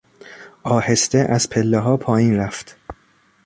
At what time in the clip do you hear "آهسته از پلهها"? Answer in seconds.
0.63-1.97